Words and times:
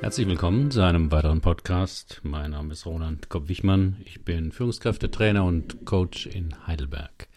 Herzlich 0.00 0.26
willkommen 0.26 0.70
zu 0.70 0.82
einem 0.82 1.12
weiteren 1.12 1.42
Podcast. 1.42 2.22
Mein 2.22 2.52
Name 2.52 2.72
ist 2.72 2.86
Roland 2.86 3.28
Kopp-Wichmann. 3.28 4.00
Ich 4.06 4.24
bin 4.24 4.50
Führungskräftetrainer 4.50 5.44
und 5.44 5.84
Coach 5.84 6.24
in 6.24 6.66
Heidelberg. 6.66 7.28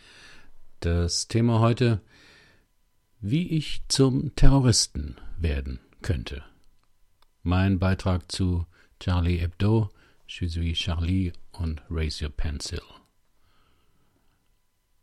Das 0.79 1.27
Thema 1.27 1.59
heute, 1.59 1.99
wie 3.19 3.49
ich 3.49 3.81
zum 3.89 4.33
Terroristen 4.37 5.17
werden 5.37 5.81
könnte. 6.01 6.41
Mein 7.41 7.79
Beitrag 7.79 8.31
zu 8.31 8.65
Charlie 8.97 9.39
Hebdo, 9.39 9.89
Je 10.25 10.47
suis 10.47 10.77
Charlie 10.77 11.33
und 11.51 11.81
Raise 11.89 12.23
Your 12.23 12.31
Pencil. 12.31 12.81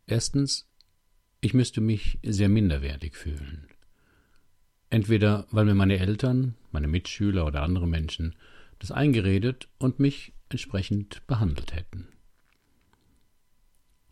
Erstens, 0.06 0.66
ich 1.42 1.52
müsste 1.52 1.82
mich 1.82 2.18
sehr 2.22 2.48
minderwertig 2.48 3.16
fühlen. 3.16 3.68
Entweder 4.88 5.46
weil 5.50 5.66
mir 5.66 5.74
meine 5.74 5.98
Eltern, 5.98 6.54
meine 6.72 6.88
Mitschüler 6.88 7.46
oder 7.46 7.62
andere 7.62 7.86
Menschen 7.86 8.34
das 8.78 8.90
eingeredet 8.90 9.68
und 9.78 10.00
mich 10.00 10.32
entsprechend 10.48 11.26
behandelt 11.26 11.74
hätten. 11.74 12.08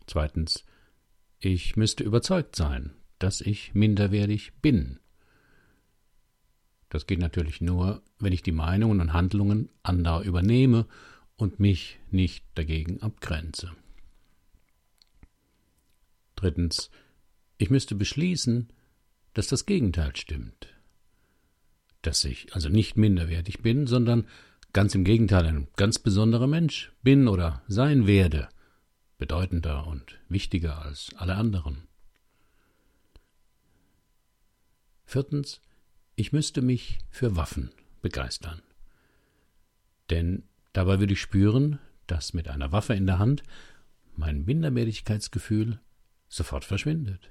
Zweitens, 0.07 0.65
ich 1.39 1.75
müsste 1.75 2.03
überzeugt 2.03 2.55
sein, 2.55 2.91
dass 3.19 3.41
ich 3.41 3.73
minderwertig 3.73 4.53
bin. 4.61 4.99
Das 6.89 7.05
geht 7.05 7.19
natürlich 7.19 7.61
nur, 7.61 8.01
wenn 8.17 8.33
ich 8.33 8.41
die 8.41 8.51
Meinungen 8.51 9.01
und 9.01 9.13
Handlungen 9.13 9.69
anderer 9.83 10.23
übernehme 10.23 10.87
und 11.35 11.59
mich 11.59 11.99
nicht 12.09 12.43
dagegen 12.55 13.01
abgrenze. 13.01 13.71
Drittens, 16.35 16.89
ich 17.57 17.69
müsste 17.69 17.95
beschließen, 17.95 18.69
dass 19.33 19.47
das 19.47 19.65
Gegenteil 19.65 20.15
stimmt. 20.15 20.78
Dass 22.01 22.23
ich 22.23 22.53
also 22.53 22.69
nicht 22.69 22.97
minderwertig 22.97 23.59
bin, 23.61 23.87
sondern 23.87 24.27
ganz 24.73 24.95
im 24.95 25.03
Gegenteil 25.03 25.45
ein 25.45 25.67
ganz 25.75 25.99
besonderer 25.99 26.47
Mensch 26.47 26.91
bin 27.03 27.27
oder 27.27 27.63
sein 27.67 28.07
werde, 28.07 28.49
bedeutender 29.17 29.87
und 29.87 30.19
wichtiger 30.29 30.81
als 30.83 31.11
alle 31.17 31.35
anderen. 31.35 31.87
Viertens, 35.05 35.61
ich 36.15 36.31
müsste 36.31 36.61
mich 36.61 36.99
für 37.09 37.35
Waffen 37.35 37.71
begeistern. 38.01 38.61
Denn 40.09 40.43
dabei 40.73 40.99
würde 40.99 41.13
ich 41.13 41.21
spüren, 41.21 41.79
dass 42.07 42.33
mit 42.33 42.47
einer 42.47 42.71
Waffe 42.71 42.93
in 42.93 43.05
der 43.05 43.19
Hand 43.19 43.43
mein 44.15 44.45
Minderwertigkeitsgefühl 44.45 45.79
sofort 46.27 46.65
verschwindet. 46.65 47.29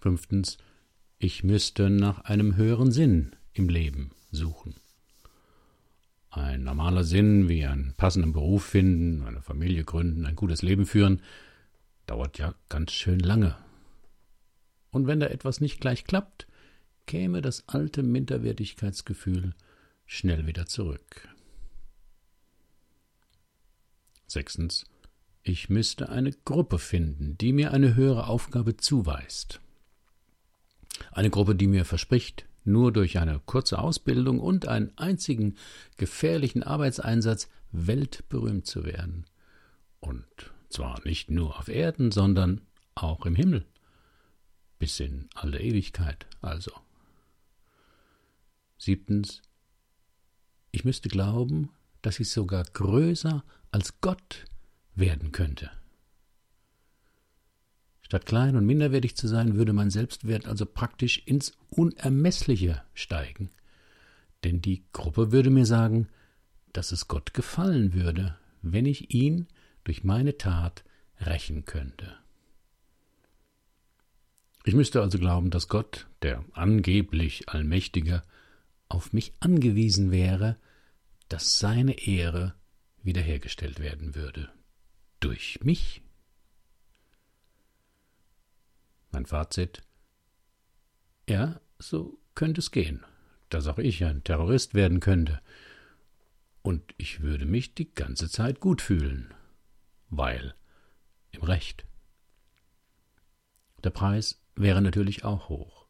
Fünftens, 0.00 0.58
ich 1.18 1.44
müsste 1.44 1.90
nach 1.90 2.20
einem 2.20 2.56
höheren 2.56 2.92
Sinn 2.92 3.36
im 3.52 3.68
Leben 3.68 4.10
suchen. 4.30 4.74
Ein 6.30 6.64
normaler 6.64 7.04
Sinn 7.04 7.48
wie 7.48 7.64
einen 7.64 7.94
passenden 7.96 8.32
Beruf 8.32 8.64
finden, 8.64 9.22
eine 9.24 9.40
Familie 9.40 9.84
gründen, 9.84 10.26
ein 10.26 10.34
gutes 10.34 10.62
Leben 10.62 10.84
führen, 10.84 11.22
dauert 12.06 12.38
ja 12.38 12.54
ganz 12.68 12.92
schön 12.92 13.20
lange. 13.20 13.56
Und 14.90 15.06
wenn 15.06 15.20
da 15.20 15.26
etwas 15.26 15.60
nicht 15.60 15.80
gleich 15.80 16.04
klappt, 16.04 16.46
käme 17.06 17.40
das 17.40 17.68
alte 17.68 18.02
Minderwertigkeitsgefühl 18.02 19.54
schnell 20.06 20.46
wieder 20.46 20.66
zurück. 20.66 21.28
Sechstens, 24.26 24.84
ich 25.42 25.68
müsste 25.68 26.08
eine 26.08 26.32
Gruppe 26.32 26.78
finden, 26.78 27.38
die 27.38 27.52
mir 27.52 27.72
eine 27.72 27.94
höhere 27.94 28.26
Aufgabe 28.26 28.76
zuweist. 28.76 29.60
Eine 31.14 31.30
Gruppe, 31.30 31.54
die 31.54 31.68
mir 31.68 31.84
verspricht, 31.84 32.44
nur 32.64 32.92
durch 32.92 33.18
eine 33.18 33.40
kurze 33.46 33.78
Ausbildung 33.78 34.40
und 34.40 34.66
einen 34.66 34.90
einzigen 34.98 35.56
gefährlichen 35.96 36.64
Arbeitseinsatz 36.64 37.48
weltberühmt 37.70 38.66
zu 38.66 38.84
werden. 38.84 39.24
Und 40.00 40.26
zwar 40.70 41.00
nicht 41.04 41.30
nur 41.30 41.56
auf 41.56 41.68
Erden, 41.68 42.10
sondern 42.10 42.62
auch 42.96 43.26
im 43.26 43.36
Himmel. 43.36 43.64
Bis 44.80 44.98
in 44.98 45.28
alle 45.34 45.60
Ewigkeit 45.60 46.26
also. 46.40 46.72
Siebtens, 48.76 49.40
ich 50.72 50.84
müsste 50.84 51.08
glauben, 51.08 51.70
dass 52.02 52.18
ich 52.18 52.28
sogar 52.28 52.64
größer 52.64 53.44
als 53.70 54.00
Gott 54.00 54.46
werden 54.96 55.30
könnte. 55.30 55.70
Statt 58.04 58.26
klein 58.26 58.54
und 58.56 58.66
minderwertig 58.66 59.16
zu 59.16 59.26
sein, 59.26 59.56
würde 59.56 59.72
mein 59.72 59.90
Selbstwert 59.90 60.46
also 60.46 60.66
praktisch 60.66 61.22
ins 61.26 61.52
Unermessliche 61.70 62.82
steigen. 62.92 63.50
Denn 64.44 64.60
die 64.60 64.84
Gruppe 64.92 65.32
würde 65.32 65.50
mir 65.50 65.66
sagen, 65.66 66.08
dass 66.72 66.92
es 66.92 67.08
Gott 67.08 67.34
gefallen 67.34 67.94
würde, 67.94 68.36
wenn 68.62 68.86
ich 68.86 69.14
ihn 69.14 69.46
durch 69.84 70.04
meine 70.04 70.36
Tat 70.36 70.84
rächen 71.20 71.64
könnte. 71.64 72.14
Ich 74.64 74.74
müsste 74.74 75.02
also 75.02 75.18
glauben, 75.18 75.50
dass 75.50 75.68
Gott, 75.68 76.06
der 76.22 76.44
angeblich 76.52 77.48
Allmächtige, 77.48 78.22
auf 78.88 79.12
mich 79.12 79.32
angewiesen 79.40 80.10
wäre, 80.10 80.56
dass 81.28 81.58
seine 81.58 82.06
Ehre 82.06 82.54
wiederhergestellt 83.02 83.80
werden 83.80 84.14
würde. 84.14 84.50
Durch 85.20 85.60
mich. 85.62 86.03
Mein 89.24 89.28
Fazit 89.30 89.80
Ja, 91.26 91.58
so 91.78 92.18
könnte 92.34 92.60
es 92.60 92.72
gehen, 92.72 93.02
dass 93.48 93.66
auch 93.68 93.78
ich 93.78 94.04
ein 94.04 94.22
Terrorist 94.22 94.74
werden 94.74 95.00
könnte. 95.00 95.40
Und 96.60 96.82
ich 96.98 97.22
würde 97.22 97.46
mich 97.46 97.74
die 97.74 97.90
ganze 97.94 98.28
Zeit 98.28 98.60
gut 98.60 98.82
fühlen, 98.82 99.32
weil 100.10 100.54
im 101.30 101.42
Recht. 101.42 101.86
Der 103.82 103.88
Preis 103.88 104.42
wäre 104.56 104.82
natürlich 104.82 105.24
auch 105.24 105.48
hoch. 105.48 105.86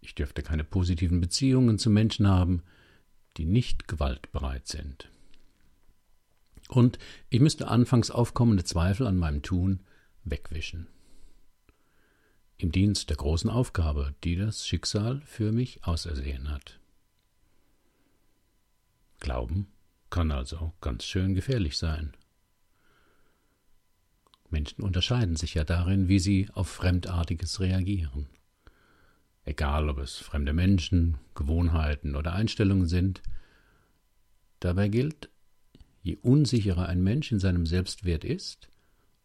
Ich 0.00 0.14
dürfte 0.14 0.42
keine 0.42 0.64
positiven 0.64 1.20
Beziehungen 1.20 1.78
zu 1.78 1.90
Menschen 1.90 2.26
haben, 2.26 2.62
die 3.36 3.44
nicht 3.44 3.88
gewaltbereit 3.88 4.66
sind. 4.68 5.10
Und 6.68 6.98
ich 7.28 7.40
müsste 7.40 7.68
anfangs 7.68 8.10
aufkommende 8.10 8.64
Zweifel 8.64 9.06
an 9.06 9.18
meinem 9.18 9.42
Tun 9.42 9.80
wegwischen 10.24 10.88
im 12.58 12.72
Dienst 12.72 13.10
der 13.10 13.16
großen 13.16 13.50
Aufgabe, 13.50 14.14
die 14.24 14.36
das 14.36 14.66
Schicksal 14.66 15.20
für 15.24 15.52
mich 15.52 15.84
ausersehen 15.84 16.50
hat. 16.50 16.78
Glauben 19.20 19.68
kann 20.10 20.30
also 20.30 20.72
ganz 20.80 21.04
schön 21.04 21.34
gefährlich 21.34 21.78
sein. 21.78 22.12
Menschen 24.50 24.82
unterscheiden 24.82 25.36
sich 25.36 25.54
ja 25.54 25.64
darin, 25.64 26.08
wie 26.08 26.18
sie 26.18 26.48
auf 26.52 26.68
Fremdartiges 26.68 27.60
reagieren. 27.60 28.28
Egal, 29.44 29.88
ob 29.88 29.98
es 29.98 30.18
fremde 30.18 30.52
Menschen, 30.52 31.18
Gewohnheiten 31.34 32.14
oder 32.14 32.34
Einstellungen 32.34 32.86
sind, 32.86 33.22
dabei 34.60 34.88
gilt, 34.88 35.30
je 36.02 36.16
unsicherer 36.16 36.88
ein 36.88 37.02
Mensch 37.02 37.32
in 37.32 37.40
seinem 37.40 37.66
Selbstwert 37.66 38.24
ist, 38.24 38.68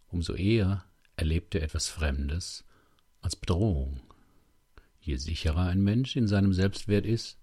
umso 0.07 0.33
eher 0.33 0.85
erlebt 1.15 1.53
er 1.55 1.63
etwas 1.63 1.89
Fremdes 1.89 2.63
als 3.21 3.35
Bedrohung. 3.35 3.99
Je 4.99 5.15
sicherer 5.15 5.67
ein 5.67 5.81
Mensch 5.81 6.15
in 6.15 6.27
seinem 6.27 6.53
Selbstwert 6.53 7.05
ist, 7.05 7.37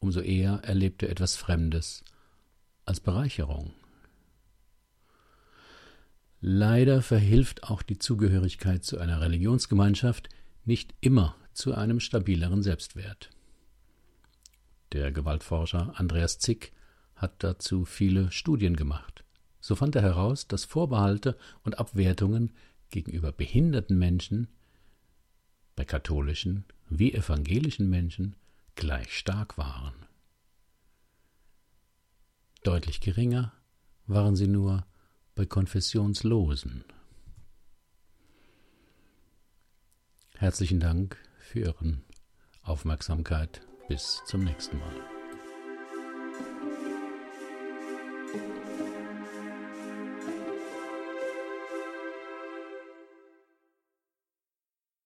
umso 0.00 0.20
eher 0.20 0.60
erlebt 0.64 1.02
er 1.02 1.10
etwas 1.10 1.36
Fremdes 1.36 2.04
als 2.84 3.00
Bereicherung. 3.00 3.72
Leider 6.40 7.00
verhilft 7.00 7.64
auch 7.64 7.82
die 7.82 7.98
Zugehörigkeit 7.98 8.84
zu 8.84 8.98
einer 8.98 9.20
Religionsgemeinschaft 9.20 10.28
nicht 10.64 10.94
immer 11.00 11.36
zu 11.54 11.74
einem 11.74 12.00
stabileren 12.00 12.62
Selbstwert. 12.62 13.30
Der 14.92 15.10
Gewaltforscher 15.10 15.98
Andreas 15.98 16.38
Zick 16.38 16.72
hat 17.16 17.42
dazu 17.42 17.84
viele 17.84 18.30
Studien 18.30 18.76
gemacht. 18.76 19.24
So 19.60 19.74
fand 19.74 19.96
er 19.96 20.02
heraus, 20.02 20.46
dass 20.46 20.64
Vorbehalte 20.64 21.38
und 21.62 21.78
Abwertungen 21.78 22.52
gegenüber 22.90 23.32
behinderten 23.32 23.98
Menschen 23.98 24.48
bei 25.76 25.84
katholischen 25.84 26.64
wie 26.88 27.12
evangelischen 27.12 27.88
Menschen 27.88 28.36
gleich 28.76 29.16
stark 29.16 29.58
waren. 29.58 29.94
Deutlich 32.62 33.00
geringer 33.00 33.52
waren 34.06 34.36
sie 34.36 34.48
nur 34.48 34.86
bei 35.34 35.46
Konfessionslosen. 35.46 36.84
Herzlichen 40.36 40.80
Dank 40.80 41.16
für 41.38 41.60
Ihren 41.60 42.04
Aufmerksamkeit. 42.62 43.60
Bis 43.88 44.22
zum 44.26 44.44
nächsten 44.44 44.78
Mal. 44.78 45.13